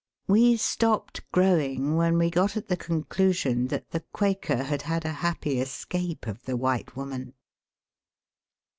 [0.27, 5.13] We stopped growing when we got at the conclusion that the Quaker had had a
[5.21, 7.35] happy escape of the White Woman.